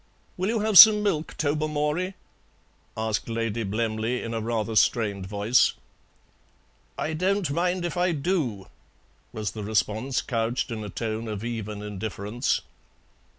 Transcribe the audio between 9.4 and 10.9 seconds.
the response, couched in a